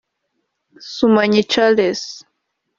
Sumanyi 0.91 1.41
Charles 1.51 2.03